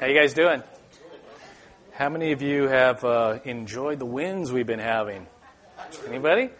[0.00, 0.62] How you guys doing?
[1.92, 5.26] How many of you have uh, enjoyed the winds we've been having?
[6.06, 6.50] Anybody?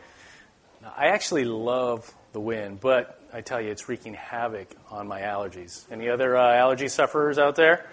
[0.97, 5.85] I actually love the wind, but I tell you, it's wreaking havoc on my allergies.
[5.89, 7.87] Any other uh, allergy sufferers out there?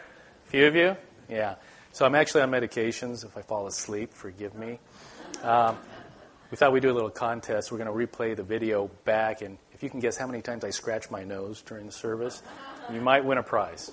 [0.48, 0.98] A few of you?
[1.30, 1.56] Yeah.
[1.92, 3.24] So I'm actually on medications.
[3.24, 4.80] If I fall asleep, forgive me.
[5.44, 5.78] Um,
[6.50, 7.72] we thought we'd do a little contest.
[7.72, 10.64] We're going to replay the video back, and if you can guess how many times
[10.64, 12.42] I scratched my nose during the service,
[12.92, 13.92] you might win a prize.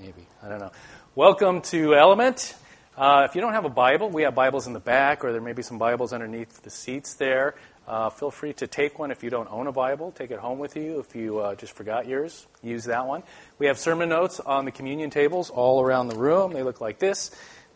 [0.00, 0.26] Maybe.
[0.42, 0.72] I don't know.
[1.14, 2.54] Welcome to Element.
[2.96, 5.40] Uh, if you don't have a Bible, we have Bibles in the back, or there
[5.40, 7.54] may be some Bibles underneath the seats there.
[7.86, 10.12] Uh, feel free to take one if you don't own a Bible.
[10.12, 11.00] Take it home with you.
[11.00, 13.22] If you uh, just forgot yours, use that one.
[13.58, 16.52] We have sermon notes on the communion tables all around the room.
[16.52, 17.30] They look like this.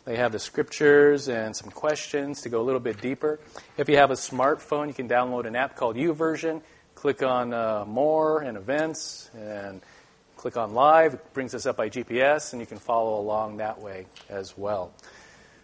[0.05, 3.41] They have the scriptures and some questions to go a little bit deeper.
[3.77, 6.63] If you have a smartphone, you can download an app called YouVersion.
[6.95, 9.83] Click on uh, More and Events and
[10.37, 11.15] click on live.
[11.15, 14.93] It brings us up by GPS, and you can follow along that way as well.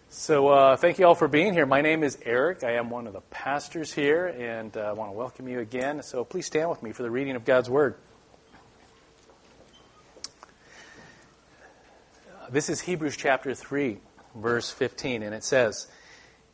[0.09, 1.65] So, uh, thank you all for being here.
[1.65, 2.63] My name is Eric.
[2.63, 6.03] I am one of the pastors here, and uh, I want to welcome you again.
[6.03, 7.95] So, please stand with me for the reading of God's Word.
[12.51, 13.97] This is Hebrews chapter 3,
[14.35, 15.87] verse 15, and it says,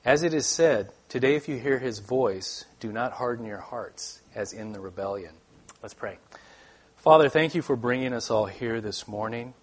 [0.06, 4.22] As it is said, Today, if you hear his voice, do not harden your hearts,
[4.36, 5.34] as in the rebellion.
[5.82, 6.18] Let's pray.
[7.00, 9.54] Father, thank you for bringing us all here this morning.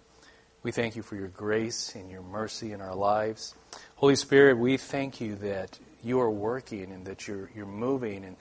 [0.63, 3.53] We thank you for your grace and your mercy in our lives.
[3.97, 8.25] Holy Spirit, we thank you that you are working and that you're, you're moving.
[8.25, 8.37] And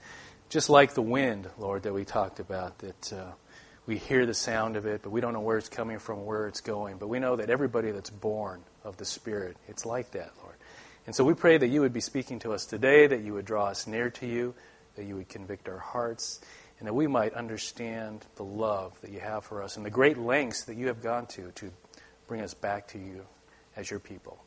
[0.48, 3.32] just like the wind, Lord, that we talked about, that uh,
[3.84, 6.48] we hear the sound of it, but we don't know where it's coming from, where
[6.48, 6.96] it's going.
[6.96, 10.56] But we know that everybody that's born of the Spirit, it's like that, Lord.
[11.04, 13.44] And so we pray that you would be speaking to us today, that you would
[13.44, 14.54] draw us near to you,
[14.94, 16.40] that you would convict our hearts
[16.78, 20.18] and that we might understand the love that you have for us and the great
[20.18, 21.70] lengths that you have gone to to
[22.28, 23.24] bring us back to you
[23.76, 24.38] as your people.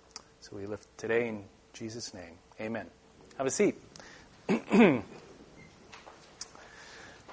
[0.41, 2.33] So we lift today in Jesus' name.
[2.61, 2.87] Amen.
[3.37, 3.75] Have a seat.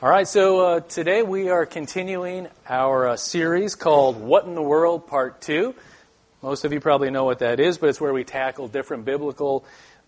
[0.03, 4.63] All right, so uh, today we are continuing our uh, series called What in the
[4.63, 5.75] World Part 2.
[6.43, 9.65] Most of you probably know what that is, but it's where we tackle different biblical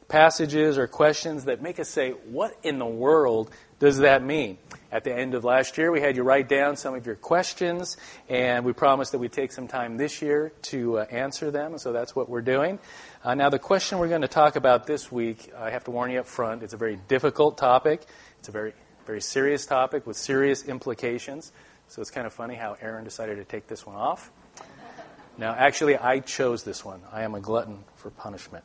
[0.09, 4.59] passages or questions that make us say, What in the world does that mean?
[4.91, 7.99] At the end of last year, we had you write down some of your questions,
[8.29, 11.93] and we promised that we'd take some time this year to uh, answer them, so
[11.93, 12.79] that's what we're doing.
[13.23, 16.11] Uh, now, the question we're going to talk about this week, I have to warn
[16.11, 18.07] you up front, it's a very difficult topic.
[18.39, 18.73] It's a very,
[19.07, 21.53] very serious topic with serious implications.
[21.89, 24.31] So it's kind of funny how Aaron decided to take this one off.
[25.37, 27.01] Now, actually, I chose this one.
[27.13, 28.65] I am a glutton for punishment.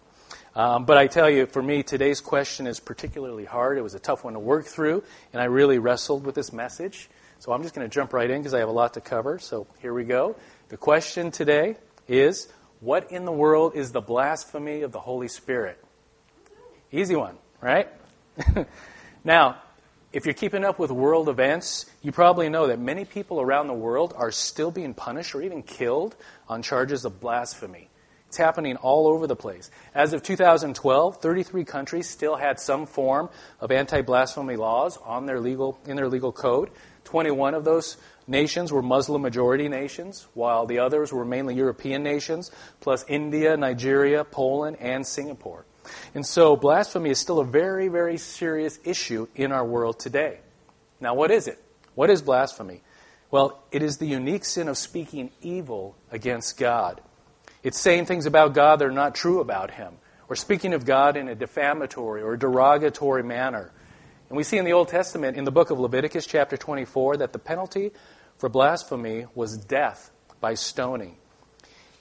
[0.55, 3.77] Um, but I tell you, for me, today's question is particularly hard.
[3.77, 7.09] It was a tough one to work through, and I really wrestled with this message.
[7.39, 9.39] So I'm just going to jump right in because I have a lot to cover.
[9.39, 10.35] So here we go.
[10.69, 11.75] The question today
[12.07, 12.47] is
[12.81, 15.83] What in the world is the blasphemy of the Holy Spirit?
[16.91, 17.89] Easy one, right?
[19.23, 19.57] now,
[20.11, 23.73] if you're keeping up with world events, you probably know that many people around the
[23.73, 26.15] world are still being punished or even killed
[26.47, 27.89] on charges of blasphemy.
[28.33, 29.69] It's happening all over the place.
[29.93, 33.29] As of 2012, 33 countries still had some form
[33.59, 36.71] of anti-blasphemy laws on their legal, in their legal code.
[37.03, 37.95] 21 of those
[38.25, 42.49] nations were Muslim majority nations, while the others were mainly European nations,
[42.79, 45.63] plus India, Nigeria, Poland, and Singapore.
[46.15, 50.39] And so blasphemy is still a very, very serious issue in our world today.
[50.99, 51.63] Now, what is it?
[51.93, 52.81] What is blasphemy?
[53.29, 56.99] Well, it is the unique sin of speaking evil against God.
[57.63, 59.93] It's saying things about God that are not true about Him,
[60.29, 63.71] or speaking of God in a defamatory or derogatory manner.
[64.29, 67.33] And we see in the Old Testament, in the book of Leviticus, chapter 24, that
[67.33, 67.91] the penalty
[68.37, 71.15] for blasphemy was death by stoning.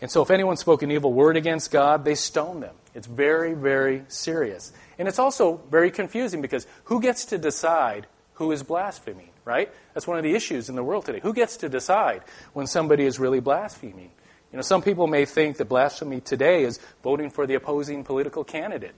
[0.00, 2.74] And so, if anyone spoke an evil word against God, they stoned them.
[2.94, 4.72] It's very, very serious.
[4.98, 9.70] And it's also very confusing because who gets to decide who is blaspheming, right?
[9.94, 11.20] That's one of the issues in the world today.
[11.20, 12.22] Who gets to decide
[12.52, 14.10] when somebody is really blaspheming?
[14.52, 18.44] You know, some people may think that blasphemy today is voting for the opposing political
[18.44, 18.94] candidate.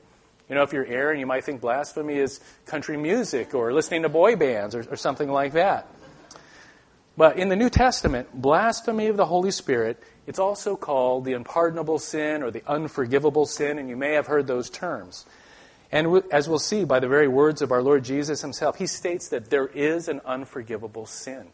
[0.49, 4.09] You know, if you're Aaron, you might think blasphemy is country music or listening to
[4.09, 5.89] boy bands or, or something like that.
[7.17, 12.01] But in the New Testament, blasphemy of the Holy Spirit, it's also called the unpardonable
[12.01, 15.25] sin or the unforgivable sin, and you may have heard those terms.
[15.93, 19.29] And as we'll see by the very words of our Lord Jesus himself, he states
[19.29, 21.47] that there is an unforgivable sin.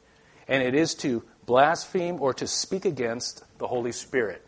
[0.49, 4.41] And it is to blaspheme or to speak against the Holy Spirit.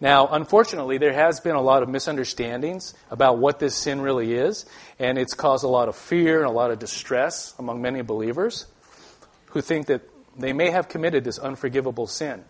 [0.00, 4.64] Now, unfortunately, there has been a lot of misunderstandings about what this sin really is,
[5.00, 8.66] and it's caused a lot of fear and a lot of distress among many believers
[9.46, 10.02] who think that
[10.38, 12.44] they may have committed this unforgivable sin.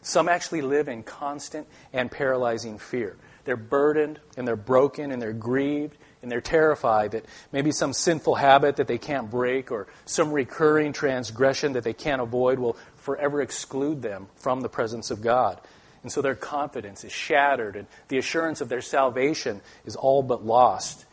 [0.00, 3.18] Some actually live in constant and paralyzing fear.
[3.44, 8.34] They're burdened and they're broken and they're grieved and they're terrified that maybe some sinful
[8.34, 13.42] habit that they can't break or some recurring transgression that they can't avoid will forever
[13.42, 15.60] exclude them from the presence of God.
[16.02, 20.44] And so their confidence is shattered and the assurance of their salvation is all but
[20.44, 21.04] lost.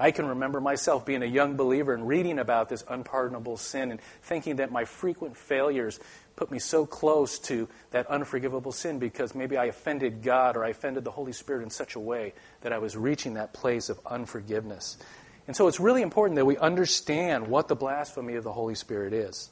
[0.00, 4.00] I can remember myself being a young believer and reading about this unpardonable sin and
[4.22, 6.00] thinking that my frequent failures
[6.36, 10.70] put me so close to that unforgivable sin because maybe I offended God or I
[10.70, 12.32] offended the Holy Spirit in such a way
[12.62, 14.96] that I was reaching that place of unforgiveness.
[15.46, 19.12] And so it's really important that we understand what the blasphemy of the Holy Spirit
[19.12, 19.50] is.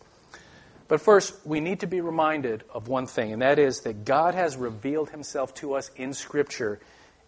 [0.89, 4.35] But first, we need to be reminded of one thing, and that is that God
[4.35, 6.81] has revealed himself to us in Scripture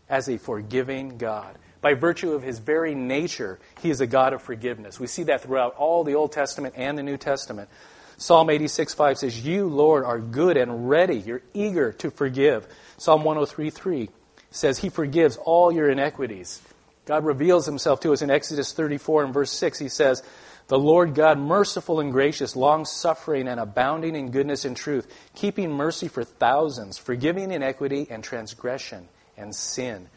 [0.08, 1.56] as a forgiving God.
[1.80, 4.98] By virtue of his very nature, he is a God of forgiveness.
[4.98, 7.68] We see that throughout all the Old Testament and the New Testament.
[8.16, 11.16] Psalm 86 5 says, You, Lord, are good and ready.
[11.16, 12.66] You're eager to forgive.
[12.96, 14.08] Psalm 103 3
[14.50, 16.62] says, He forgives all your iniquities.
[17.06, 19.78] God reveals himself to us in Exodus 34 and verse 6.
[19.78, 20.22] He says,
[20.68, 25.70] The Lord God, merciful and gracious, long suffering and abounding in goodness and truth, keeping
[25.70, 30.08] mercy for thousands, forgiving iniquity and transgression and sin.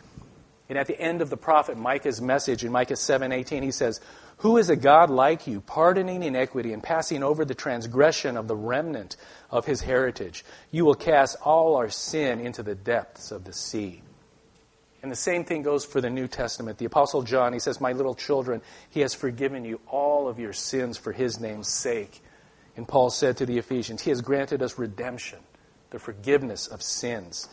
[0.70, 4.00] And at the end of the prophet Micah's message in Micah 7:18 he says,
[4.38, 8.56] "Who is a God like you, pardoning iniquity and passing over the transgression of the
[8.56, 9.18] remnant
[9.50, 10.46] of his heritage?
[10.70, 14.04] You will cast all our sin into the depths of the sea."
[15.02, 16.78] And the same thing goes for the New Testament.
[16.78, 20.54] The apostle John, he says, "My little children, he has forgiven you all of your
[20.54, 22.22] sins for his name's sake."
[22.76, 25.40] And Paul said to the Ephesians, "He has granted us redemption,
[25.90, 27.48] the forgiveness of sins."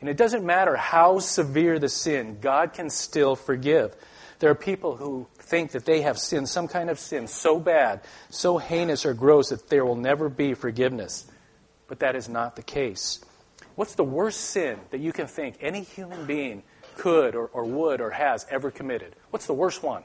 [0.00, 3.96] And it doesn't matter how severe the sin, God can still forgive.
[4.38, 8.02] There are people who think that they have sinned some kind of sin so bad,
[8.28, 11.26] so heinous or gross that there will never be forgiveness.
[11.88, 13.20] But that is not the case.
[13.76, 16.62] What's the worst sin that you can think any human being
[16.96, 19.14] could or, or would or has ever committed?
[19.30, 20.02] What's the worst one?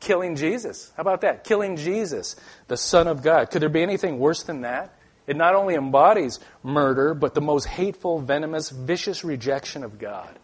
[0.00, 0.92] Killing Jesus.
[0.96, 1.44] How about that?
[1.44, 2.36] Killing Jesus,
[2.68, 3.50] the Son of God.
[3.50, 4.94] Could there be anything worse than that?
[5.26, 10.38] It not only embodies murder, but the most hateful, venomous, vicious rejection of God.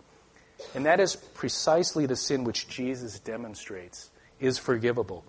[0.75, 4.11] And that is precisely the sin which Jesus demonstrates
[4.41, 5.25] is forgivable.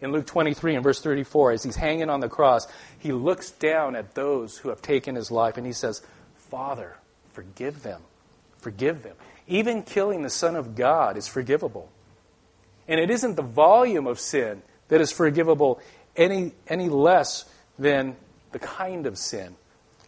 [0.00, 2.66] In Luke 23 and verse 34, as he's hanging on the cross,
[2.98, 6.02] he looks down at those who have taken his life and he says,
[6.34, 6.96] Father,
[7.32, 8.00] forgive them.
[8.58, 9.16] Forgive them.
[9.46, 11.90] Even killing the Son of God is forgivable.
[12.88, 15.80] And it isn't the volume of sin that is forgivable
[16.16, 17.44] any, any less
[17.78, 18.16] than
[18.52, 19.54] the kind of sin.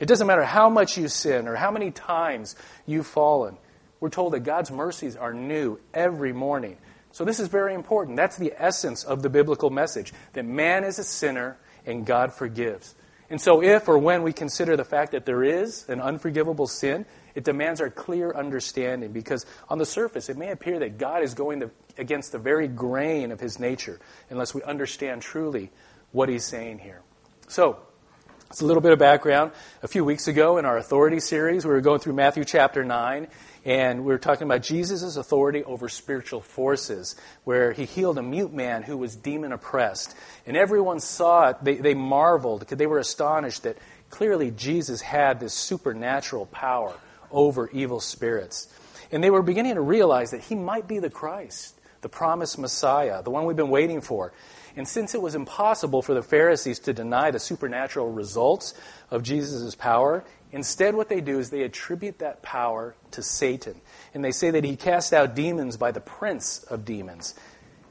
[0.00, 3.56] It doesn't matter how much you sin or how many times you've fallen.
[4.02, 6.76] We're told that God's mercies are new every morning.
[7.12, 8.16] So this is very important.
[8.16, 11.56] That's the essence of the biblical message that man is a sinner
[11.86, 12.96] and God forgives.
[13.30, 17.06] And so if or when we consider the fact that there is an unforgivable sin,
[17.36, 21.34] it demands our clear understanding because on the surface it may appear that God is
[21.34, 24.00] going to, against the very grain of his nature
[24.30, 25.70] unless we understand truly
[26.10, 27.02] what he's saying here.
[27.46, 27.78] So,
[28.52, 29.50] it's a little bit of background.
[29.82, 33.26] A few weeks ago in our authority series, we were going through Matthew chapter 9,
[33.64, 38.52] and we were talking about Jesus' authority over spiritual forces, where he healed a mute
[38.52, 40.14] man who was demon oppressed.
[40.46, 43.78] And everyone saw it, they, they marveled, because they were astonished that
[44.10, 46.94] clearly Jesus had this supernatural power
[47.30, 48.68] over evil spirits.
[49.10, 53.22] And they were beginning to realize that he might be the Christ, the promised Messiah,
[53.22, 54.34] the one we've been waiting for.
[54.76, 58.74] And since it was impossible for the Pharisees to deny the supernatural results
[59.10, 63.80] of Jesus' power, instead what they do is they attribute that power to Satan.
[64.14, 67.34] And they say that he cast out demons by the prince of demons.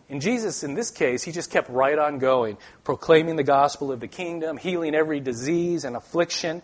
[0.09, 4.01] And Jesus, in this case, he just kept right on going, proclaiming the gospel of
[4.01, 6.61] the kingdom, healing every disease and affliction.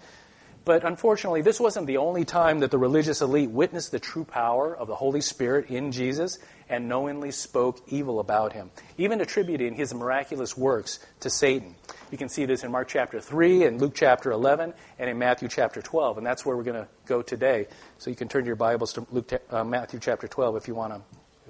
[0.66, 4.76] But unfortunately, this wasn't the only time that the religious elite witnessed the true power
[4.76, 9.94] of the Holy Spirit in Jesus and knowingly spoke evil about him, even attributing his
[9.94, 11.76] miraculous works to Satan.
[12.12, 15.48] You can see this in Mark chapter 3 and Luke chapter 11 and in Matthew
[15.48, 17.68] chapter 12, and that's where we're going to go today.
[17.98, 20.94] So you can turn your Bibles to Luke, uh, Matthew chapter 12 if you want
[20.94, 21.02] to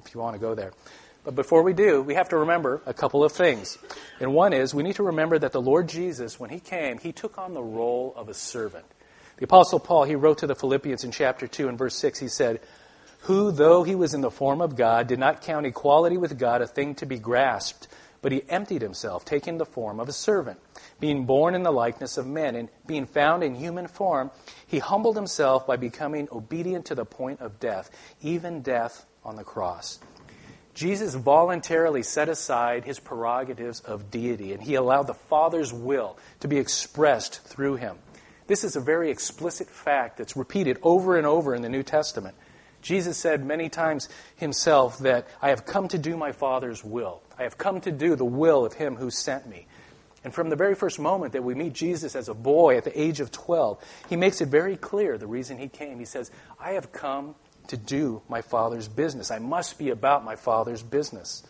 [0.05, 0.71] if you want to go there.
[1.23, 3.77] But before we do, we have to remember a couple of things.
[4.21, 7.11] And one is we need to remember that the Lord Jesus, when he came, he
[7.11, 8.85] took on the role of a servant.
[9.37, 12.27] The Apostle Paul, he wrote to the Philippians in chapter 2 and verse 6, he
[12.29, 12.61] said,
[13.21, 16.61] Who, though he was in the form of God, did not count equality with God
[16.61, 17.87] a thing to be grasped,
[18.21, 20.59] but he emptied himself, taking the form of a servant.
[20.99, 24.31] Being born in the likeness of men, and being found in human form,
[24.65, 27.89] he humbled himself by becoming obedient to the point of death,
[28.21, 29.99] even death on the cross.
[30.73, 36.47] Jesus voluntarily set aside his prerogatives of deity, and he allowed the Father's will to
[36.47, 37.97] be expressed through him.
[38.45, 42.35] This is a very explicit fact that's repeated over and over in the New Testament.
[42.81, 47.21] Jesus said many times himself that I have come to do my Father's will.
[47.37, 49.67] I have come to do the will of him who sent me.
[50.23, 52.99] And from the very first moment that we meet Jesus as a boy at the
[52.99, 55.99] age of 12, he makes it very clear the reason he came.
[55.99, 57.35] He says, I have come
[57.67, 59.31] to do my Father's business.
[59.31, 61.43] I must be about my Father's business.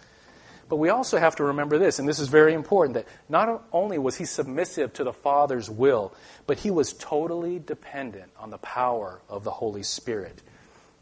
[0.70, 3.98] But we also have to remember this, and this is very important, that not only
[3.98, 6.14] was he submissive to the Father's will,
[6.46, 10.42] but he was totally dependent on the power of the Holy Spirit.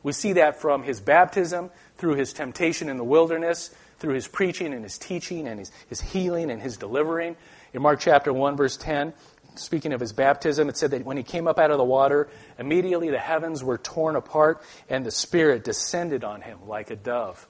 [0.06, 4.72] We see that from his baptism, through his temptation in the wilderness, through his preaching
[4.72, 7.36] and his teaching and his, his healing and his delivering.
[7.74, 9.14] In Mark chapter 1, verse 10,
[9.56, 12.30] speaking of his baptism, it said that when he came up out of the water,
[12.60, 17.48] immediately the heavens were torn apart and the Spirit descended on him like a dove.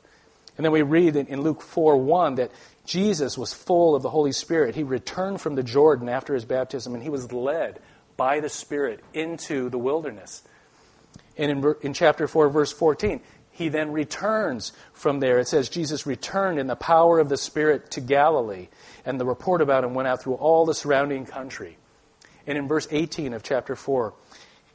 [0.55, 2.51] And then we read in Luke 4 1 that
[2.85, 4.75] Jesus was full of the Holy Spirit.
[4.75, 7.81] He returned from the Jordan after his baptism and he was led
[8.15, 10.41] by the Spirit into the wilderness.
[11.38, 15.39] And in, in chapter 4, verse 14, he then returns from there.
[15.39, 18.68] It says Jesus returned in the power of the Spirit to Galilee,
[19.06, 21.77] and the report about him went out through all the surrounding country.
[22.46, 24.13] And in verse 18 of chapter 4,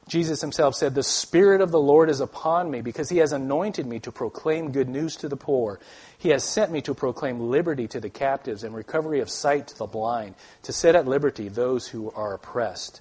[0.09, 3.87] Jesus himself said, The Spirit of the Lord is upon me because he has anointed
[3.87, 5.79] me to proclaim good news to the poor.
[6.19, 9.79] He has sent me to proclaim liberty to the captives and recovery of sight to
[9.79, 13.00] the blind, to set at liberty those who are oppressed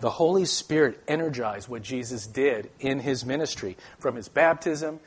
[0.00, 5.00] the Holy Spirit energized what Jesus did in his ministry from his baptism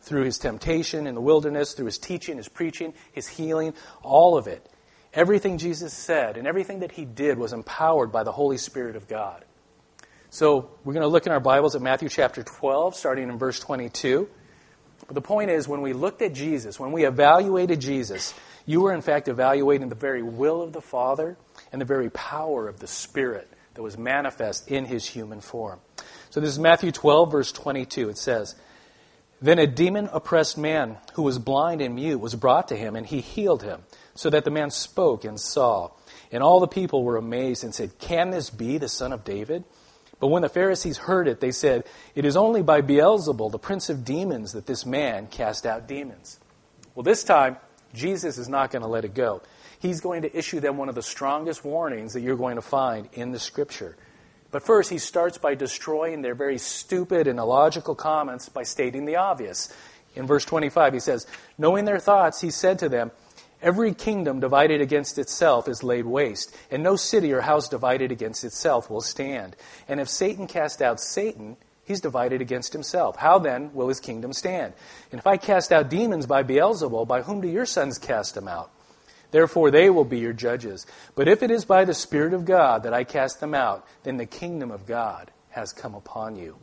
[0.00, 4.46] through his temptation in the wilderness, through his teaching, his preaching, his healing, all of
[4.46, 4.66] it.
[5.12, 9.08] Everything Jesus said and everything that he did was empowered by the Holy Spirit of
[9.08, 9.44] God.
[10.30, 13.58] So we're going to look in our Bibles at Matthew chapter 12, starting in verse
[13.60, 14.28] 22.
[15.06, 18.34] But the point is, when we looked at Jesus, when we evaluated Jesus,
[18.66, 21.38] you were in fact evaluating the very will of the Father
[21.72, 25.78] and the very power of the Spirit that was manifest in his human form.
[26.30, 28.08] So this is Matthew 12, verse 22.
[28.08, 28.56] It says,
[29.40, 33.06] Then a demon oppressed man who was blind and mute was brought to him, and
[33.06, 33.84] he healed him,
[34.16, 35.92] so that the man spoke and saw.
[36.32, 39.62] And all the people were amazed and said, Can this be the son of David?
[40.18, 41.84] But when the Pharisees heard it, they said,
[42.16, 46.40] It is only by Beelzebul, the prince of demons, that this man cast out demons.
[46.96, 47.58] Well, this time,
[47.94, 49.40] Jesus is not going to let it go
[49.78, 53.08] he's going to issue them one of the strongest warnings that you're going to find
[53.12, 53.96] in the scripture.
[54.50, 59.16] But first, he starts by destroying their very stupid and illogical comments by stating the
[59.16, 59.72] obvious.
[60.14, 61.26] In verse 25, he says,
[61.58, 63.10] Knowing their thoughts, he said to them,
[63.60, 68.44] Every kingdom divided against itself is laid waste, and no city or house divided against
[68.44, 69.56] itself will stand.
[69.88, 73.16] And if Satan cast out Satan, he's divided against himself.
[73.16, 74.74] How then will his kingdom stand?
[75.10, 78.46] And if I cast out demons by Beelzebul, by whom do your sons cast them
[78.46, 78.70] out?
[79.30, 80.86] Therefore, they will be your judges.
[81.14, 84.16] But if it is by the Spirit of God that I cast them out, then
[84.16, 86.56] the kingdom of God has come upon you.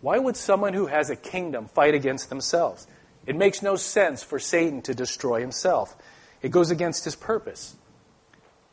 [0.00, 2.86] Why would someone who has a kingdom fight against themselves?
[3.26, 5.96] It makes no sense for Satan to destroy himself.
[6.40, 7.76] It goes against his purpose.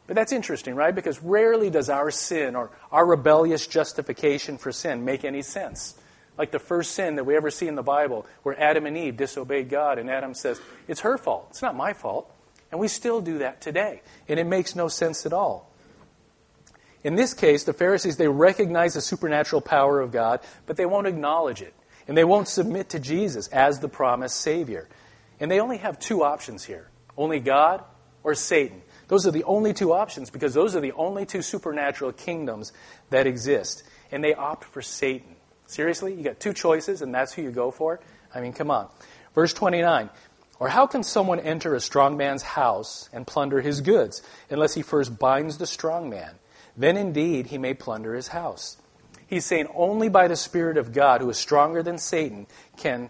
[0.08, 0.94] But that's interesting, right?
[0.94, 5.96] Because rarely does our sin or our rebellious justification for sin make any sense.
[6.36, 9.18] Like the first sin that we ever see in the Bible, where Adam and Eve
[9.18, 11.48] disobeyed God, and Adam says, It's her fault.
[11.52, 12.34] It's not my fault.
[12.72, 14.02] And we still do that today.
[14.28, 15.70] And it makes no sense at all.
[17.04, 21.08] In this case, the Pharisees, they recognize the supernatural power of God, but they won't
[21.08, 21.74] acknowledge it.
[22.08, 24.90] And they won't submit to Jesus as the promised Savior.
[25.40, 27.84] And they only have two options here only God
[28.24, 28.82] or Satan.
[29.10, 32.72] Those are the only two options because those are the only two supernatural kingdoms
[33.10, 33.84] that exist.
[34.12, 35.36] And they opt for Satan.
[35.68, 36.14] Seriously?
[36.14, 38.00] You got two choices and that's who you go for?
[38.34, 38.90] I mean, come on.
[39.36, 40.10] Verse 29
[40.60, 44.82] or how can someone enter a strong man's house and plunder his goods unless he
[44.82, 46.36] first binds the strong man?
[46.76, 48.78] Then indeed he may plunder his house.
[49.28, 52.48] He's saying only by the Spirit of God, who is stronger than Satan,
[52.78, 53.10] can,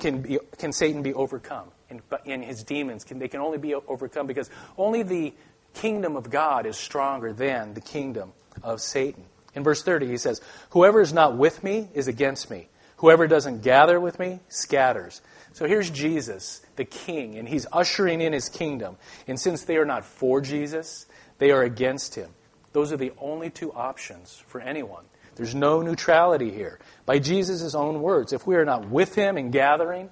[0.00, 1.68] can, be, can Satan be overcome.
[1.90, 5.34] And, and his demons, can, they can only be overcome because only the
[5.74, 8.32] kingdom of God is stronger than the kingdom
[8.62, 9.24] of Satan.
[9.54, 12.68] In verse 30, he says, Whoever is not with me is against me.
[12.96, 15.20] Whoever doesn't gather with me scatters.
[15.52, 18.96] So here's Jesus, the king, and he's ushering in his kingdom.
[19.26, 21.06] And since they are not for Jesus,
[21.38, 22.30] they are against him.
[22.72, 25.04] Those are the only two options for anyone.
[25.34, 26.78] There's no neutrality here.
[27.04, 30.10] By Jesus' own words, if we are not with him in gathering,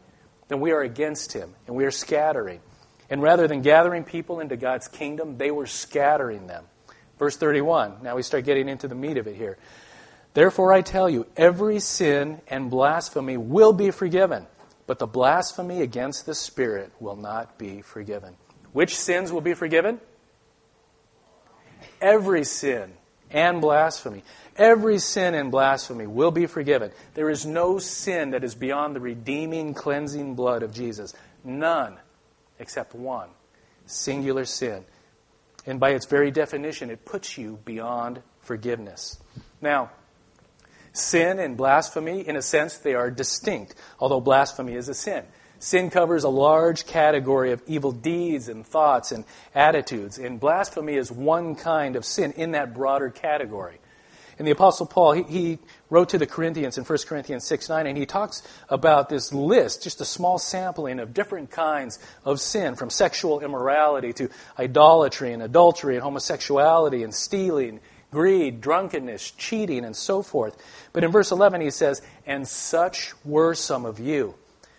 [0.49, 2.61] then we are against him and we are scattering.
[3.09, 6.65] And rather than gathering people into God's kingdom, they were scattering them.
[7.19, 8.03] Verse 31.
[8.03, 9.59] Now we start getting into the meat of it here.
[10.33, 14.47] Therefore I tell you, every sin and blasphemy will be forgiven
[14.91, 18.35] but the blasphemy against the Spirit will not be forgiven.
[18.73, 20.01] Which sins will be forgiven?
[22.01, 22.95] every sin
[23.31, 24.25] and blasphemy,
[24.57, 26.91] every sin and blasphemy will be forgiven.
[27.15, 31.15] There is no sin that is beyond the redeeming, cleansing blood of Jesus.
[31.45, 31.97] None
[32.59, 33.29] except one
[33.87, 34.85] singular sin.
[35.67, 39.21] And by its very definition, it puts you beyond forgiveness.
[39.61, 39.93] Now,
[40.93, 45.25] sin and blasphemy, in a sense, they are distinct, although blasphemy is a sin.
[45.59, 51.13] Sin covers a large category of evil deeds and thoughts and attitudes, and blasphemy is
[51.13, 53.79] one kind of sin in that broader category.
[54.39, 55.59] And the Apostle Paul, he, he,
[55.91, 59.83] wrote to the Corinthians in 1 Corinthians 6 9, and he talks about this list,
[59.83, 65.43] just a small sampling of different kinds of sin, from sexual immorality to idolatry and
[65.43, 70.57] adultery and homosexuality and stealing, greed, drunkenness, cheating, and so forth.
[70.93, 74.35] But in verse 11, he says, And such were some of you.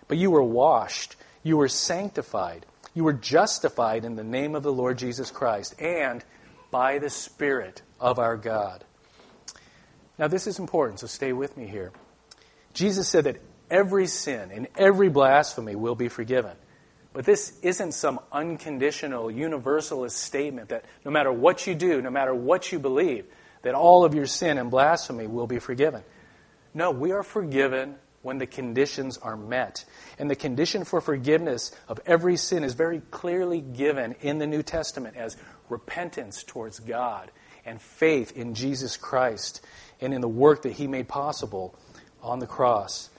[0.08, 4.72] But you were washed, you were sanctified, you were justified in the name of the
[4.72, 6.22] Lord Jesus Christ, and
[6.70, 8.84] by the Spirit of our God.
[10.18, 11.92] Now, this is important, so stay with me here.
[12.74, 16.56] Jesus said that every sin and every blasphemy will be forgiven.
[17.12, 22.34] But this isn't some unconditional, universalist statement that no matter what you do, no matter
[22.34, 23.26] what you believe,
[23.62, 26.02] that all of your sin and blasphemy will be forgiven.
[26.74, 29.84] No, we are forgiven when the conditions are met.
[30.18, 34.62] And the condition for forgiveness of every sin is very clearly given in the New
[34.62, 35.36] Testament as
[35.68, 37.30] repentance towards God
[37.64, 39.60] and faith in Jesus Christ
[40.00, 41.74] and in the work that he made possible
[42.22, 43.10] on the cross.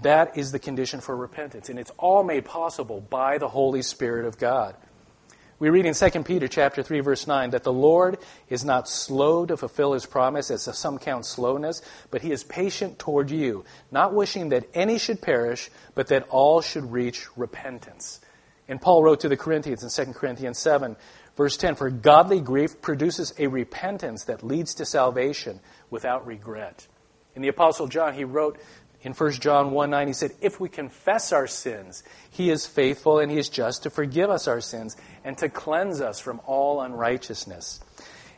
[0.00, 4.24] That is the condition for repentance, and it's all made possible by the Holy Spirit
[4.24, 4.74] of God.
[5.58, 8.18] We read in 2 Peter chapter 3 verse 9 that the Lord
[8.48, 12.98] is not slow to fulfill his promise as some count slowness, but he is patient
[12.98, 18.20] toward you, not wishing that any should perish, but that all should reach repentance.
[18.66, 20.96] And Paul wrote to the Corinthians in 2 Corinthians 7
[21.36, 26.88] verse 10 for godly grief produces a repentance that leads to salvation without regret.
[27.34, 28.58] In the apostle John he wrote
[29.02, 33.18] in 1 John 1 9, he said, If we confess our sins, he is faithful
[33.18, 36.80] and he is just to forgive us our sins and to cleanse us from all
[36.80, 37.80] unrighteousness.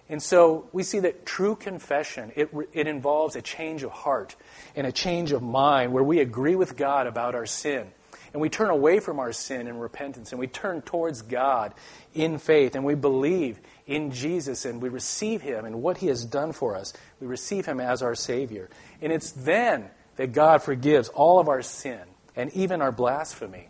[0.09, 4.37] And so we see that true confession, it, it involves a change of heart
[4.77, 7.89] and a change of mind where we agree with God about our sin.
[8.33, 11.73] And we turn away from our sin in repentance and we turn towards God
[12.15, 16.25] in faith and we believe in Jesus and we receive Him and what He has
[16.25, 16.93] done for us.
[17.21, 18.71] We receive Him as our Savior.
[19.01, 22.01] And it's then that God forgives all of our sin
[22.37, 23.69] and even our blasphemy.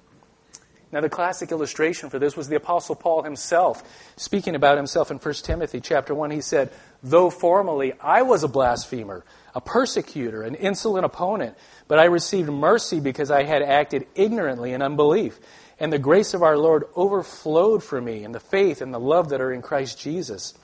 [0.95, 3.83] Now, the classic illustration for this was the Apostle Paul himself.
[4.17, 6.71] Speaking about himself in 1 Timothy chapter 1, he said,
[7.03, 9.25] Though formerly I was a blasphemer,
[9.57, 11.57] a persecutor, an insolent opponent,
[11.89, 15.41] but I received mercy because I had acted ignorantly in unbelief.
[15.81, 19.31] And the grace of our Lord overflowed for me in the faith and the love
[19.31, 20.55] that are in Christ Jesus.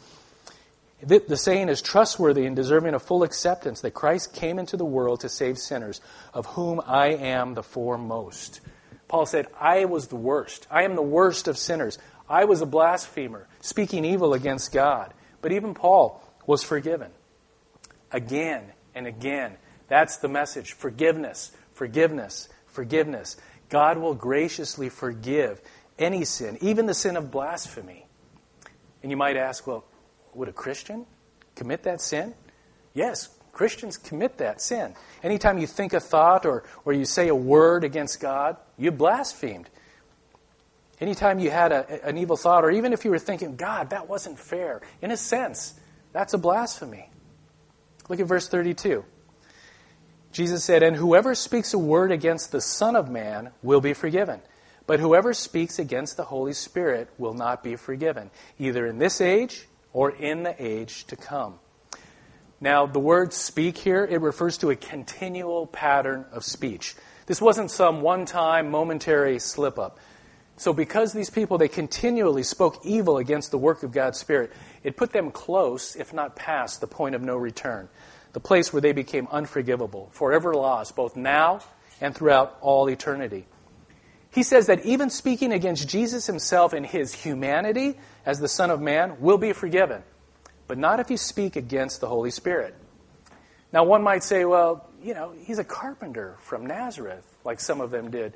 [1.03, 5.21] The saying is trustworthy and deserving of full acceptance that Christ came into the world
[5.21, 6.01] to save sinners,
[6.35, 8.61] of whom I am the foremost.
[9.09, 10.67] Paul said, I was the worst.
[10.71, 11.99] I am the worst of sinners.
[12.29, 15.15] I was a blasphemer, speaking evil against God.
[15.41, 17.11] But even Paul was forgiven.
[18.13, 18.63] Again
[18.95, 19.57] and again.
[19.89, 20.75] That's the message.
[20.75, 23.37] Forgiveness, forgiveness, forgiveness.
[23.69, 25.61] God will graciously forgive
[25.99, 28.07] any sin, even the sin of blasphemy.
[29.03, 29.85] And you might ask, well,
[30.35, 31.07] would a Christian
[31.55, 32.35] commit that sin?
[32.95, 34.95] Yes, Christians commit that sin.
[35.23, 39.69] Anytime you think a thought or, or you say a word against God, you blasphemed.
[41.01, 44.09] Anytime you had a, an evil thought, or even if you were thinking, God, that
[44.09, 45.75] wasn't fair, in a sense,
[46.13, 47.09] that's a blasphemy.
[48.09, 49.05] Look at verse 32.
[50.33, 54.41] Jesus said, And whoever speaks a word against the Son of Man will be forgiven.
[54.87, 59.69] But whoever speaks against the Holy Spirit will not be forgiven, either in this age
[59.93, 61.59] or in the age to come.
[62.61, 66.95] Now, the word speak here, it refers to a continual pattern of speech.
[67.27, 69.99] This wasn't some one time, momentary slip up.
[70.57, 74.53] So, because these people, they continually spoke evil against the work of God's Spirit,
[74.85, 77.89] it put them close, if not past, the point of no return,
[78.35, 81.61] the place where they became unforgivable, forever lost, both now
[82.03, 83.47] and throughout all eternity.
[84.33, 88.81] He says that even speaking against Jesus himself in his humanity as the Son of
[88.81, 90.03] Man will be forgiven
[90.71, 92.77] but not if you speak against the Holy Spirit.
[93.73, 97.91] Now, one might say, well, you know, he's a carpenter from Nazareth, like some of
[97.91, 98.35] them did.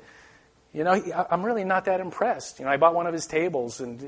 [0.73, 2.59] You know, I'm really not that impressed.
[2.59, 4.03] You know, I bought one of his tables and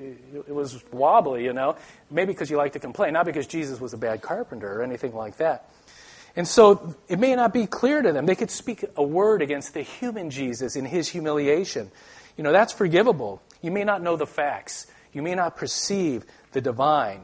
[0.46, 1.78] it was wobbly, you know.
[2.12, 5.16] Maybe because you like to complain, not because Jesus was a bad carpenter or anything
[5.16, 5.70] like that.
[6.38, 8.28] And so it may not be clear to them.
[8.28, 11.92] They could speak a word against the human Jesus in his humiliation.
[12.38, 13.42] You know, that's forgivable.
[13.64, 14.86] You may not know the facts.
[15.12, 17.22] You may not perceive the divine.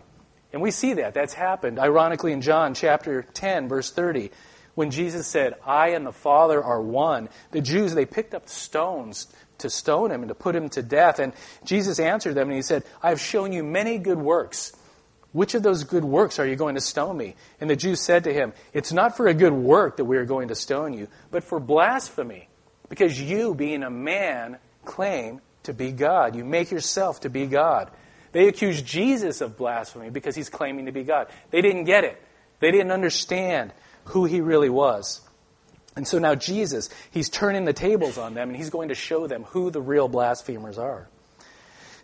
[0.51, 1.13] And we see that.
[1.13, 4.31] That's happened, ironically, in John chapter 10, verse 30.
[4.73, 9.27] When Jesus said, I and the Father are one, the Jews, they picked up stones
[9.59, 11.19] to stone him and to put him to death.
[11.19, 14.73] And Jesus answered them and he said, I have shown you many good works.
[15.33, 17.35] Which of those good works are you going to stone me?
[17.59, 20.25] And the Jews said to him, It's not for a good work that we are
[20.25, 22.47] going to stone you, but for blasphemy,
[22.87, 26.35] because you, being a man, claim to be God.
[26.35, 27.89] You make yourself to be God.
[28.31, 31.27] They accused Jesus of blasphemy because he's claiming to be God.
[31.49, 32.21] They didn't get it.
[32.59, 33.73] They didn't understand
[34.05, 35.21] who he really was.
[35.95, 39.27] And so now Jesus, he's turning the tables on them and he's going to show
[39.27, 41.07] them who the real blasphemers are.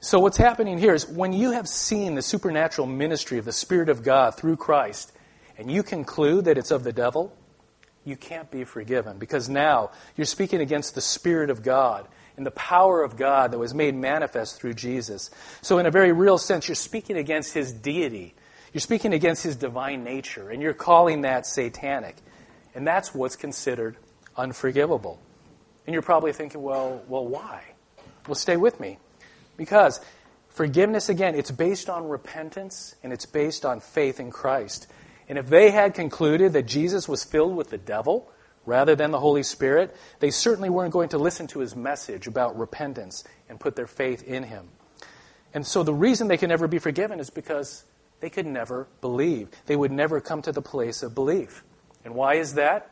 [0.01, 3.89] So what's happening here is when you have seen the supernatural ministry of the Spirit
[3.89, 5.11] of God through Christ
[5.57, 7.35] and you conclude that it's of the devil,
[8.05, 12.07] you can't be forgiven because now you're speaking against the Spirit of God
[12.37, 15.29] and the power of God that was made manifest through Jesus.
[15.61, 18.35] So in a very real sense, you're speaking against his deity.
[18.71, 22.15] You're speaking against his divine nature, and you're calling that satanic.
[22.73, 23.97] And that's what's considered
[24.37, 25.19] unforgivable.
[25.85, 27.63] And you're probably thinking, well, well, why?
[28.25, 28.99] Well, stay with me.
[29.59, 29.99] Because
[30.47, 34.87] forgiveness, again, it's based on repentance and it's based on faith in Christ.
[35.27, 38.31] And if they had concluded that Jesus was filled with the devil
[38.65, 42.57] rather than the Holy Spirit, they certainly weren't going to listen to his message about
[42.57, 44.69] repentance and put their faith in him.
[45.53, 47.83] And so the reason they can never be forgiven is because
[48.21, 49.49] they could never believe.
[49.65, 51.65] They would never come to the place of belief.
[52.05, 52.91] And why is that?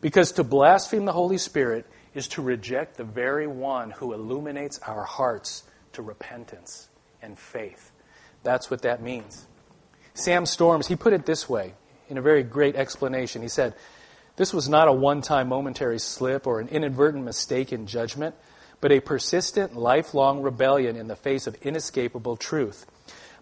[0.00, 5.02] Because to blaspheme the Holy Spirit is to reject the very one who illuminates our
[5.02, 5.64] hearts
[5.94, 6.88] to repentance
[7.22, 7.90] and faith.
[8.42, 9.46] That's what that means.
[10.14, 11.74] Sam Storms, he put it this way
[12.08, 13.42] in a very great explanation.
[13.42, 13.74] He said,
[14.36, 18.34] This was not a one time momentary slip or an inadvertent mistake in judgment,
[18.80, 22.86] but a persistent, lifelong rebellion in the face of inescapable truth.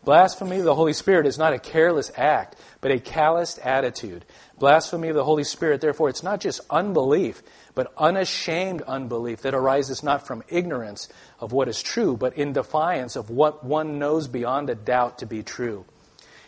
[0.05, 4.25] Blasphemy of the Holy Spirit is not a careless act, but a calloused attitude.
[4.59, 7.43] Blasphemy of the Holy Spirit, therefore, it's not just unbelief,
[7.75, 11.09] but unashamed unbelief that arises not from ignorance
[11.41, 15.27] of what is true, but in defiance of what one knows beyond a doubt to
[15.27, 15.85] be true.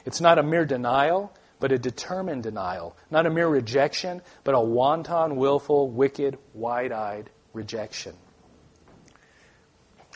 [0.05, 2.97] It's not a mere denial, but a determined denial.
[3.11, 8.15] Not a mere rejection, but a wanton, willful, wicked, wide eyed rejection.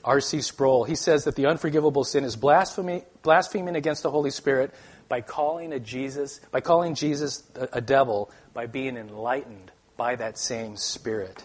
[0.04, 0.42] R.C.
[0.42, 4.72] Sproul, he says that the unforgivable sin is blasphemy, blaspheming against the Holy Spirit
[5.08, 10.38] by calling a Jesus, by calling Jesus a, a devil by being enlightened by that
[10.38, 11.44] same Spirit.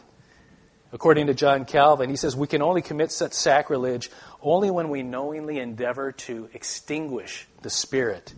[0.93, 4.11] According to John Calvin, he says we can only commit such sacrilege
[4.41, 8.33] only when we knowingly endeavor to extinguish the Spirit.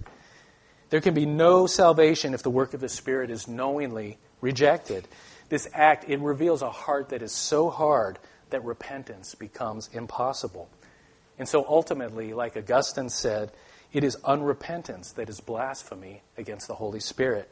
[0.89, 5.05] There can be no salvation if the work of the Spirit is knowingly rejected.
[5.49, 8.17] This act, it reveals a heart that is so hard
[8.51, 10.69] that repentance becomes impossible.
[11.37, 13.51] And so ultimately, like Augustine said,
[13.91, 17.49] it is unrepentance that is blasphemy against the Holy Spirit.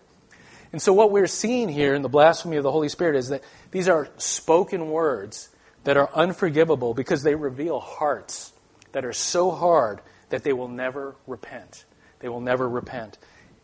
[0.74, 3.44] And so, what we're seeing here in the blasphemy of the Holy Spirit is that
[3.72, 5.50] these are spoken words
[5.84, 8.52] that are unforgivable because they reveal hearts
[8.92, 11.86] that are so hard that they will never repent.
[12.20, 13.20] They will never repent.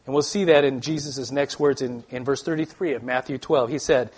[0.06, 3.70] And we'll see that in Jesus' next words in, in verse 33 of Matthew 12.
[3.70, 4.12] He said,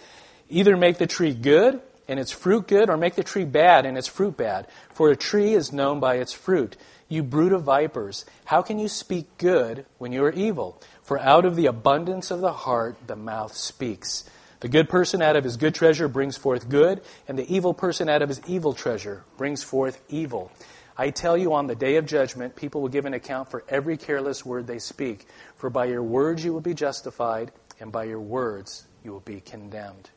[0.50, 3.98] Either make the tree good and its fruit good, or make the tree bad and
[3.98, 4.68] its fruit bad.
[4.90, 6.76] For a tree is known by its fruit.
[7.12, 10.82] You brood of vipers, how can you speak good when you are evil?
[11.04, 14.24] For out of the abundance of the heart the mouth speaks.
[14.62, 18.08] The good person out of his good treasure brings forth good, and the evil person
[18.08, 20.54] out of his evil treasure brings forth evil.
[20.98, 23.98] I tell you, on the day of judgment, people will give an account for every
[23.98, 25.28] careless word they speak.
[25.58, 29.42] For by your words you will be justified, and by your words you will be
[29.42, 30.10] condemned.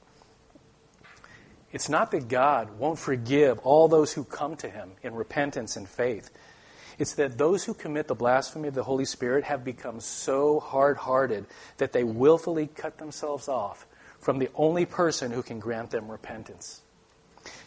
[1.72, 5.88] It's not that God won't forgive all those who come to him in repentance and
[5.88, 6.30] faith.
[6.98, 10.96] It's that those who commit the blasphemy of the Holy Spirit have become so hard
[10.96, 11.46] hearted
[11.78, 13.86] that they willfully cut themselves off
[14.20, 16.80] from the only person who can grant them repentance.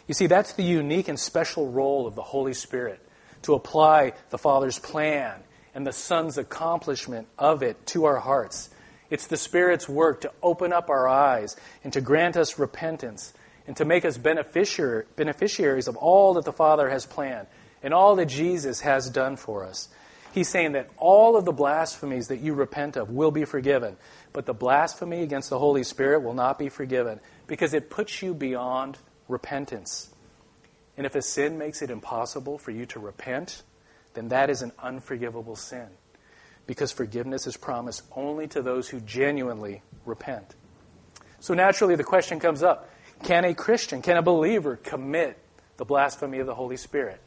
[0.06, 3.00] You see, that's the unique and special role of the Holy Spirit
[3.42, 5.42] to apply the Father's plan
[5.74, 8.70] and the Son's accomplishment of it to our hearts.
[9.10, 13.32] It's the Spirit's work to open up our eyes and to grant us repentance
[13.66, 17.46] and to make us beneficiaries of all that the Father has planned
[17.82, 19.88] and all that Jesus has done for us.
[20.32, 23.96] He's saying that all of the blasphemies that you repent of will be forgiven,
[24.32, 28.34] but the blasphemy against the Holy Spirit will not be forgiven because it puts you
[28.34, 30.10] beyond repentance.
[30.96, 33.62] And if a sin makes it impossible for you to repent,
[34.14, 35.88] then that is an unforgivable sin
[36.66, 40.54] because forgiveness is promised only to those who genuinely repent.
[41.40, 42.90] So naturally, the question comes up
[43.24, 45.38] can a Christian, can a believer commit
[45.76, 47.20] the blasphemy of the Holy Spirit?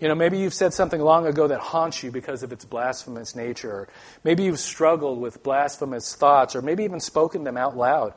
[0.00, 3.36] You know, maybe you've said something long ago that haunts you because of its blasphemous
[3.36, 3.70] nature.
[3.70, 3.88] Or
[4.24, 8.14] maybe you've struggled with blasphemous thoughts, or maybe even spoken them out loud.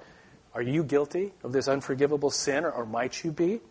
[0.54, 3.62] Are you guilty of this unforgivable sin, or, or might you be?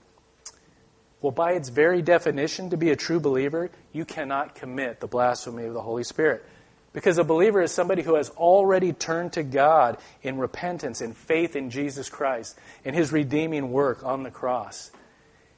[1.21, 5.65] Well, by its very definition, to be a true believer, you cannot commit the blasphemy
[5.65, 6.45] of the Holy Spirit.
[6.93, 11.57] Because a believer is somebody who has already turned to God in repentance and faith
[11.57, 14.91] in Jesus Christ and his redeeming work on the cross.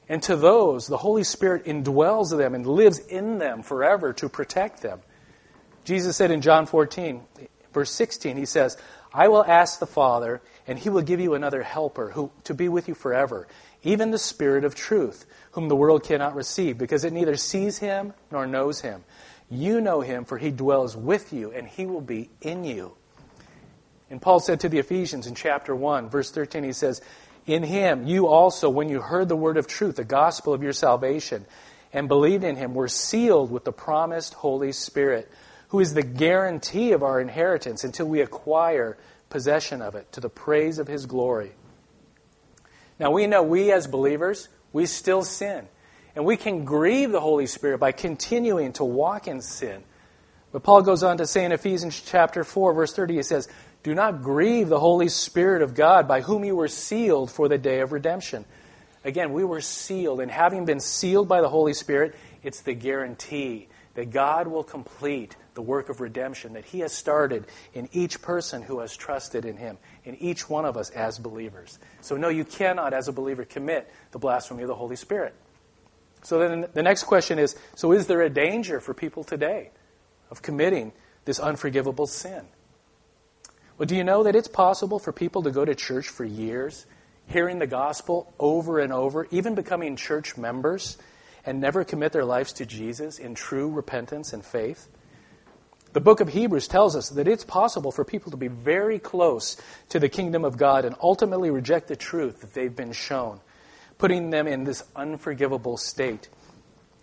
[0.09, 4.81] And to those, the Holy Spirit indwells them and lives in them forever to protect
[4.81, 4.99] them.
[5.85, 7.21] Jesus said in John 14,
[7.71, 8.75] verse 16, he says,
[9.13, 12.69] I will ask the Father, and he will give you another helper who, to be
[12.69, 13.47] with you forever,
[13.83, 18.13] even the Spirit of truth, whom the world cannot receive, because it neither sees him
[18.31, 19.03] nor knows him.
[19.49, 22.93] You know him, for he dwells with you, and he will be in you.
[24.11, 27.01] And Paul said to the Ephesians in chapter 1, verse 13, he says,
[27.45, 30.73] in him, you also, when you heard the word of truth, the gospel of your
[30.73, 31.45] salvation,
[31.91, 35.29] and believed in him, were sealed with the promised Holy Spirit,
[35.69, 38.97] who is the guarantee of our inheritance until we acquire
[39.29, 41.51] possession of it to the praise of his glory.
[42.99, 45.67] Now, we know we as believers, we still sin.
[46.15, 49.83] And we can grieve the Holy Spirit by continuing to walk in sin.
[50.51, 53.47] But Paul goes on to say in Ephesians chapter 4, verse 30, he says,
[53.83, 57.57] do not grieve the Holy Spirit of God, by whom you were sealed for the
[57.57, 58.45] day of redemption.
[59.05, 63.69] Again, we were sealed, and having been sealed by the Holy Spirit, it's the guarantee
[63.95, 68.61] that God will complete the work of redemption that He has started in each person
[68.61, 71.79] who has trusted in Him, in each one of us as believers.
[72.01, 75.33] So, no, you cannot, as a believer, commit the blasphemy of the Holy Spirit.
[76.23, 79.71] So, then the next question is so, is there a danger for people today
[80.29, 80.91] of committing
[81.25, 82.45] this unforgivable sin?
[83.79, 86.85] Well, do you know that it's possible for people to go to church for years,
[87.27, 90.97] hearing the gospel over and over, even becoming church members,
[91.45, 94.89] and never commit their lives to Jesus in true repentance and faith?
[95.93, 99.55] The book of Hebrews tells us that it's possible for people to be very close
[99.87, 103.39] to the kingdom of God and ultimately reject the truth that they've been shown,
[103.97, 106.27] putting them in this unforgivable state.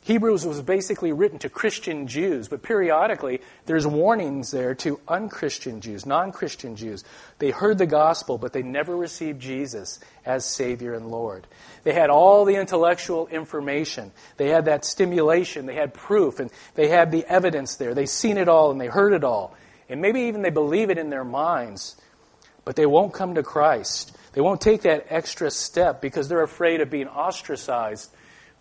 [0.07, 6.07] Hebrews was basically written to Christian Jews, but periodically there's warnings there to unchristian Jews,
[6.07, 7.03] non Christian Jews.
[7.41, 11.49] They heard the gospel, but they never received Jesus as Savior and Lord.
[11.83, 16.87] They had all the intellectual information, they had that stimulation, they had proof, and they
[16.87, 17.93] had the evidence there.
[17.93, 19.57] They've seen it all and they heard it all.
[19.89, 21.97] And maybe even they believe it in their minds,
[22.65, 24.17] but they won't come to Christ.
[24.35, 28.13] They won't take that extra step because they're afraid of being ostracized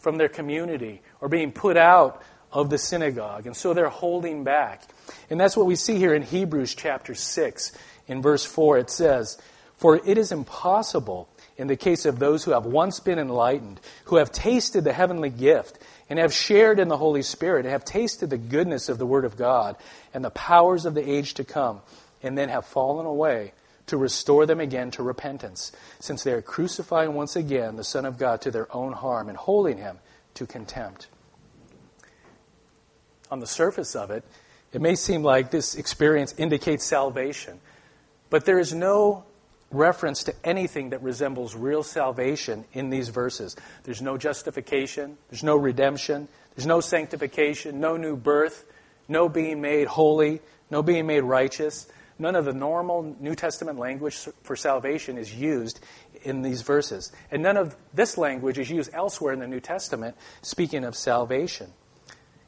[0.06, 3.48] from their community or being put out of the synagogue.
[3.48, 4.84] And so they're holding back.
[5.32, 7.72] And that's what we see here in Hebrews chapter 6.
[8.08, 9.42] In verse 4, it says,
[9.78, 14.18] For it is impossible in the case of those who have once been enlightened, who
[14.18, 18.30] have tasted the heavenly gift, and have shared in the Holy Spirit, and have tasted
[18.30, 19.76] the goodness of the Word of God,
[20.14, 21.82] and the powers of the age to come,
[22.22, 23.54] and then have fallen away
[23.88, 28.18] to restore them again to repentance, since they are crucifying once again the Son of
[28.18, 30.00] God to their own harm and holding him
[30.36, 31.08] to contempt.
[33.32, 34.24] On the surface of it,
[34.72, 37.60] it may seem like this experience indicates salvation,
[38.30, 39.24] but there is no
[39.72, 43.56] reference to anything that resembles real salvation in these verses.
[43.84, 48.66] There's no justification, there's no redemption, there's no sanctification, no new birth,
[49.08, 51.88] no being made holy, no being made righteous.
[52.18, 55.82] None of the normal New Testament language for salvation is used
[56.24, 57.12] in these verses.
[57.30, 61.72] And none of this language is used elsewhere in the New Testament, speaking of salvation.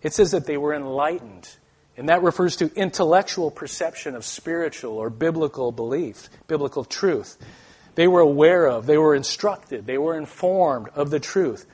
[0.01, 1.49] It says that they were enlightened.
[1.97, 7.37] And that refers to intellectual perception of spiritual or biblical belief, biblical truth.
[7.95, 11.65] They were aware of, they were instructed, they were informed of the truth.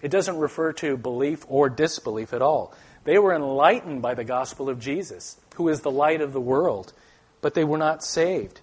[0.00, 2.72] It doesn't refer to belief or disbelief at all.
[3.02, 6.92] They were enlightened by the gospel of Jesus, who is the light of the world
[7.40, 8.60] but they were not saved.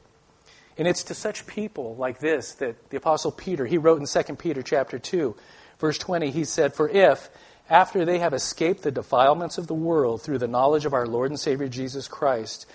[0.78, 4.36] And it's to such people like this that the apostle Peter, he wrote in 2
[4.36, 5.36] Peter chapter 2,
[5.80, 7.30] verse 20, he said, "For if
[7.70, 11.32] after they have escaped the defilements of the world through the knowledge of our Lord
[11.32, 12.66] and Savior Jesus Christ,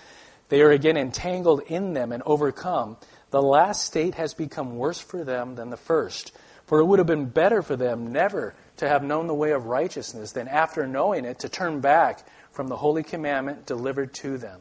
[0.49, 2.97] they are again entangled in them and overcome,
[3.29, 6.31] the last state has become worse for them than the first.
[6.65, 9.65] For it would have been better for them never to have known the way of
[9.65, 14.59] righteousness than after knowing it to turn back from the holy commandment delivered to them.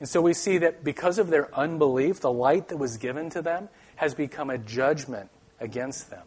[0.00, 3.42] And so we see that because of their unbelief, the light that was given to
[3.42, 6.26] them has become a judgment against them.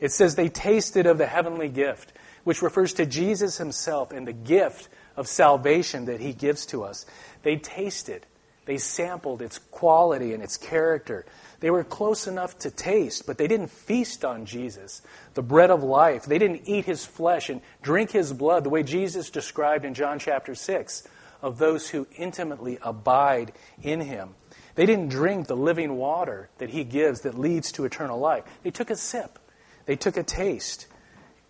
[0.00, 2.12] It says they tasted of the heavenly gift,
[2.44, 7.04] which refers to Jesus himself and the gift of salvation that he gives to us.
[7.42, 8.24] They tasted.
[8.64, 11.26] They sampled its quality and its character.
[11.58, 15.02] They were close enough to taste, but they didn't feast on Jesus,
[15.34, 16.26] the bread of life.
[16.26, 20.20] They didn't eat his flesh and drink his blood the way Jesus described in John
[20.20, 21.08] chapter 6
[21.42, 24.34] of those who intimately abide in him.
[24.74, 28.44] They didn't drink the living water that he gives that leads to eternal life.
[28.62, 29.38] They took a sip,
[29.86, 30.86] they took a taste.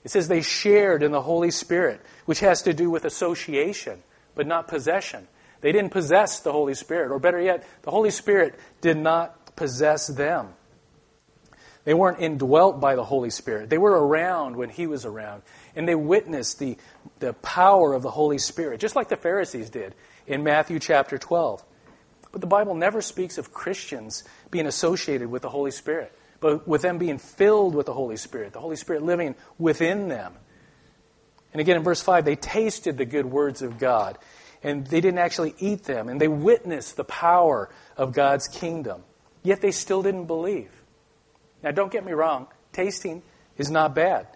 [0.04, 4.02] It says they shared in the Holy Spirit, which has to do with association,
[4.34, 5.26] but not possession.
[5.60, 10.06] They didn't possess the Holy Spirit, or better yet, the Holy Spirit did not possess
[10.06, 10.54] them.
[11.88, 13.70] They weren't indwelt by the Holy Spirit.
[13.70, 15.40] They were around when He was around.
[15.74, 16.76] And they witnessed the,
[17.18, 19.94] the power of the Holy Spirit, just like the Pharisees did
[20.26, 21.64] in Matthew chapter 12.
[22.30, 26.82] But the Bible never speaks of Christians being associated with the Holy Spirit, but with
[26.82, 30.34] them being filled with the Holy Spirit, the Holy Spirit living within them.
[31.54, 34.18] And again in verse 5, they tasted the good words of God,
[34.62, 39.04] and they didn't actually eat them, and they witnessed the power of God's kingdom.
[39.42, 40.77] Yet they still didn't believe.
[41.62, 43.22] Now, don't get me wrong, tasting
[43.56, 44.26] is not bad.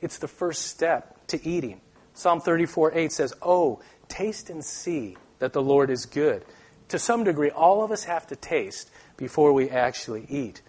[0.00, 1.80] It's the first step to eating.
[2.14, 6.44] Psalm 34 8 says, Oh, taste and see that the Lord is good.
[6.88, 10.62] To some degree, all of us have to taste before we actually eat.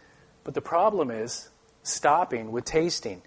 [0.44, 1.50] But the problem is
[1.84, 3.22] stopping with tasting.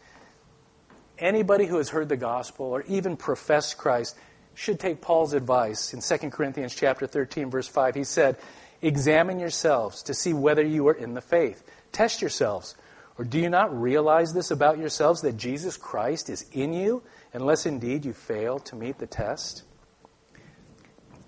[1.19, 4.17] Anybody who has heard the gospel or even professed Christ
[4.55, 7.95] should take Paul's advice in 2 Corinthians chapter 13 verse 5.
[7.95, 8.39] He said,
[8.83, 11.63] Examine yourselves to see whether you are in the faith.
[11.93, 12.75] Test yourselves.
[13.19, 17.65] Or do you not realize this about yourselves that Jesus Christ is in you, unless
[17.65, 19.63] indeed you fail to meet the test?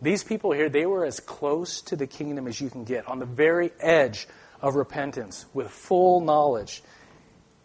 [0.00, 3.18] These people here, they were as close to the kingdom as you can get, on
[3.18, 4.28] the very edge
[4.60, 6.82] of repentance, with full knowledge.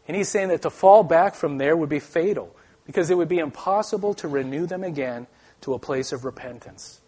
[0.07, 3.29] And he's saying that to fall back from there would be fatal, because it would
[3.29, 5.27] be impossible to renew them again
[5.61, 7.01] to a place of repentance.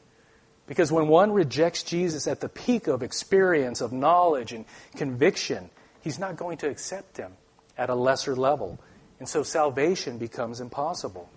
[0.67, 5.69] Because when one rejects Jesus at the peak of experience, of knowledge, and conviction,
[6.01, 7.34] he's not going to accept him
[7.78, 8.80] at a lesser level.
[9.19, 11.30] And so salvation becomes impossible.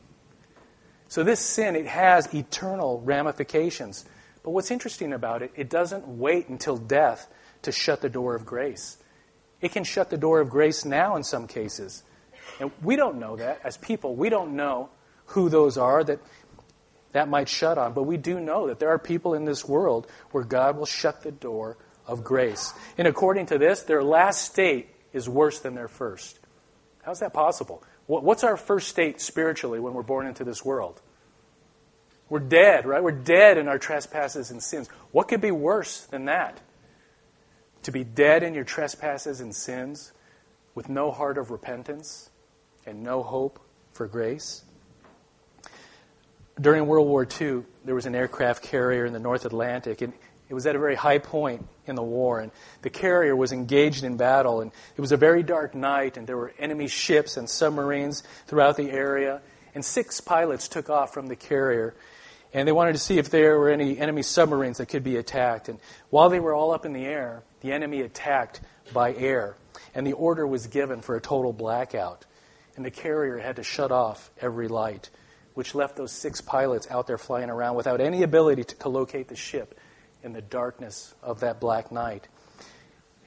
[1.09, 4.05] So this sin, it has eternal ramifications.
[4.43, 7.29] But what's interesting about it, it doesn't wait until death
[7.63, 8.99] to shut the door of grace.
[9.61, 12.03] It can shut the door of grace now in some cases.
[12.61, 13.61] And we don't know that.
[13.65, 14.91] As people, we don't know
[15.27, 16.21] who those are that
[17.13, 17.93] that might shut on.
[17.93, 21.23] But we do know that there are people in this world where God will shut
[21.23, 22.73] the door of grace.
[22.97, 26.39] And according to this, their last state is worse than their first.
[27.03, 27.83] How's that possible?
[28.07, 31.01] What's our first state spiritually when we're born into this world?
[32.31, 33.03] We're dead, right?
[33.03, 34.89] We're dead in our trespasses and sins.
[35.13, 36.61] What could be worse than that?
[37.85, 40.13] To be dead in your trespasses and sins
[40.75, 42.31] with no heart of repentance
[42.87, 43.61] and no hope
[43.93, 44.65] for grace?
[46.61, 50.13] During World War II, there was an aircraft carrier in the North Atlantic, and
[50.49, 52.51] it was at a very high point in the war, and
[52.83, 56.37] the carrier was engaged in battle, and it was a very dark night, and there
[56.37, 59.41] were enemy ships and submarines throughout the area,
[59.75, 61.95] and six pilots took off from the carrier,
[62.53, 65.69] and they wanted to see if there were any enemy submarines that could be attacked.
[65.69, 65.79] And
[66.11, 69.57] while they were all up in the air, the enemy attacked by air,
[69.95, 72.25] and the order was given for a total blackout,
[72.75, 75.11] and the carrier had to shut off every light
[75.59, 79.27] which left those six pilots out there flying around without any ability to, to locate
[79.27, 79.77] the ship
[80.23, 82.29] in the darkness of that black night.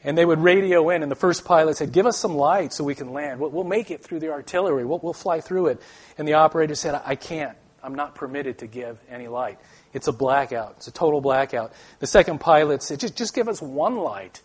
[0.02, 2.86] And they would radio in, and the first pilot said, Give us some light so
[2.86, 3.42] we can land.
[3.42, 4.86] We'll, we'll make it through the artillery.
[4.86, 5.82] We'll, we'll, fly through it.
[6.18, 7.58] And the operator said, I can't.
[7.84, 9.60] I'm not permitted to give any light.
[9.92, 10.76] It's a blackout.
[10.78, 11.74] It's a total blackout.
[12.00, 14.42] The second pilot said, Just, just give us one light.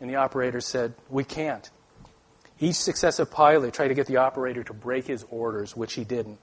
[0.00, 1.68] And the operator said, We can't.
[2.58, 6.38] Each successive pilot tried to get the operator to break his orders, which he didn't.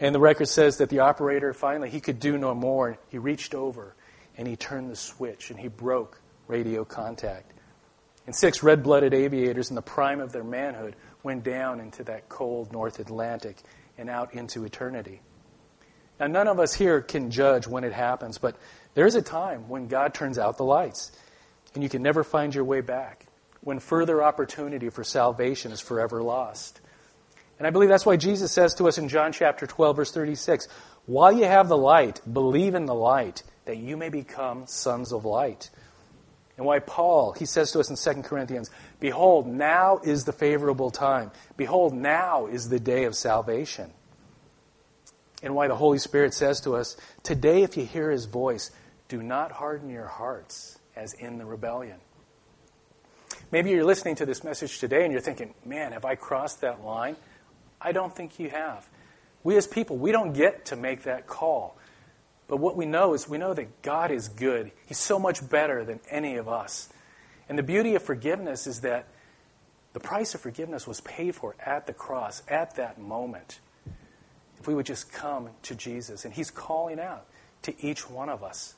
[0.00, 2.98] And the record says that the operator finally, he could do no more.
[3.10, 3.94] He reached over
[4.36, 7.52] and he turned the switch and he broke radio contact.
[8.26, 12.28] And six red blooded aviators in the prime of their manhood went down into that
[12.30, 13.58] cold North Atlantic
[13.98, 15.20] and out into eternity.
[16.18, 18.56] Now, none of us here can judge when it happens, but
[18.94, 21.12] there is a time when God turns out the lights
[21.74, 23.26] and you can never find your way back,
[23.60, 26.80] when further opportunity for salvation is forever lost.
[27.60, 30.66] And I believe that's why Jesus says to us in John chapter 12, verse 36,
[31.04, 35.26] while you have the light, believe in the light, that you may become sons of
[35.26, 35.68] light.
[36.56, 40.90] And why Paul, he says to us in 2 Corinthians, Behold, now is the favorable
[40.90, 41.32] time.
[41.58, 43.90] Behold, now is the day of salvation.
[45.42, 48.70] And why the Holy Spirit says to us, Today, if you hear his voice,
[49.08, 51.98] do not harden your hearts as in the rebellion.
[53.52, 56.82] Maybe you're listening to this message today and you're thinking, man, have I crossed that
[56.82, 57.16] line?
[57.80, 58.88] I don't think you have.
[59.42, 61.76] We as people, we don't get to make that call.
[62.46, 64.72] But what we know is we know that God is good.
[64.86, 66.88] He's so much better than any of us.
[67.48, 69.06] And the beauty of forgiveness is that
[69.92, 73.60] the price of forgiveness was paid for at the cross, at that moment.
[74.58, 76.24] If we would just come to Jesus.
[76.24, 77.24] And He's calling out
[77.62, 78.74] to each one of us.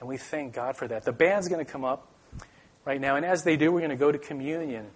[0.00, 1.04] And we thank God for that.
[1.04, 2.08] The band's going to come up
[2.84, 3.16] right now.
[3.16, 4.86] And as they do, we're going to go to communion.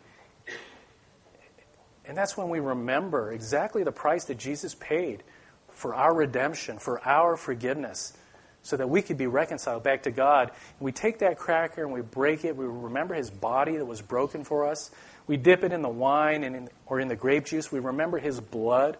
[2.09, 5.23] And that's when we remember exactly the price that Jesus paid
[5.69, 8.15] for our redemption, for our forgiveness,
[8.63, 10.49] so that we could be reconciled back to God.
[10.51, 12.57] And we take that cracker and we break it.
[12.57, 14.91] We remember his body that was broken for us.
[15.27, 17.71] We dip it in the wine and in, or in the grape juice.
[17.71, 18.97] We remember his blood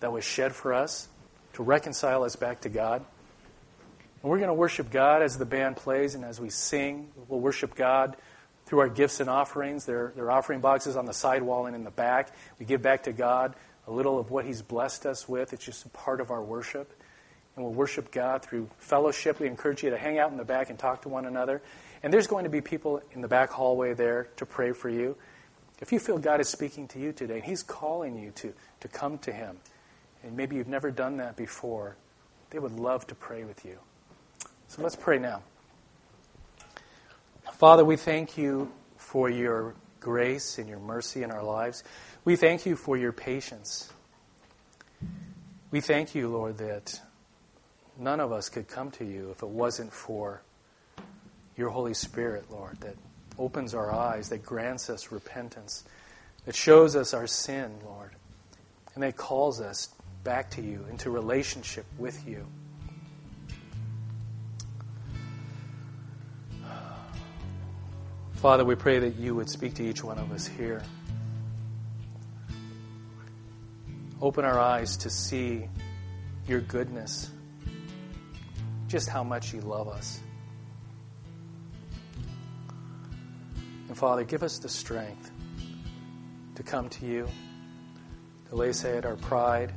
[0.00, 1.08] that was shed for us
[1.54, 3.04] to reconcile us back to God.
[4.22, 7.08] And we're going to worship God as the band plays and as we sing.
[7.28, 8.16] We'll worship God
[8.66, 9.84] through our gifts and offerings.
[9.84, 12.30] There, there are offering boxes on the sidewall and in the back.
[12.58, 13.54] We give back to God
[13.86, 15.52] a little of what He's blessed us with.
[15.52, 16.92] It's just a part of our worship.
[17.56, 19.38] And we'll worship God through fellowship.
[19.38, 21.62] We encourage you to hang out in the back and talk to one another.
[22.02, 25.16] And there's going to be people in the back hallway there to pray for you.
[25.80, 28.88] If you feel God is speaking to you today, and He's calling you to, to
[28.88, 29.58] come to Him,
[30.22, 31.96] and maybe you've never done that before,
[32.50, 33.78] they would love to pray with you.
[34.68, 35.42] So let's pray now.
[37.58, 41.84] Father, we thank you for your grace and your mercy in our lives.
[42.24, 43.92] We thank you for your patience.
[45.70, 47.00] We thank you, Lord, that
[47.96, 50.42] none of us could come to you if it wasn't for
[51.56, 52.96] your Holy Spirit, Lord, that
[53.38, 55.84] opens our eyes, that grants us repentance,
[56.46, 58.10] that shows us our sin, Lord,
[58.94, 59.90] and that calls us
[60.24, 62.48] back to you, into relationship with you.
[68.44, 70.82] Father, we pray that you would speak to each one of us here.
[74.20, 75.66] Open our eyes to see
[76.46, 77.30] your goodness,
[78.86, 80.20] just how much you love us.
[83.88, 85.30] And Father, give us the strength
[86.56, 87.26] to come to you,
[88.50, 89.72] to lay aside our pride,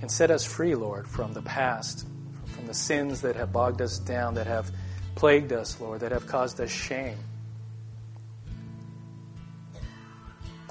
[0.00, 2.04] and set us free, Lord, from the past,
[2.46, 4.72] from the sins that have bogged us down, that have
[5.18, 7.18] plagued us, Lord, that have caused us shame.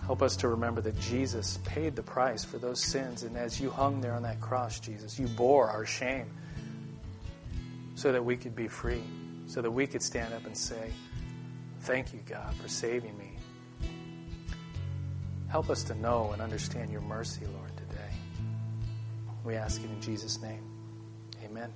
[0.05, 3.69] Help us to remember that Jesus paid the price for those sins, and as you
[3.69, 6.27] hung there on that cross, Jesus, you bore our shame
[7.95, 9.03] so that we could be free,
[9.47, 10.91] so that we could stand up and say,
[11.81, 13.31] Thank you, God, for saving me.
[15.49, 18.13] Help us to know and understand your mercy, Lord, today.
[19.43, 20.63] We ask it in Jesus' name.
[21.43, 21.69] Amen.